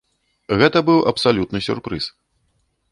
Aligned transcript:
Гэта 0.61 0.77
быў 0.87 1.03
абсалютны 1.11 1.59
сюрпрыз. 1.69 2.03